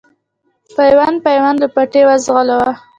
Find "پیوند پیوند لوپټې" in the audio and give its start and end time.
0.77-2.01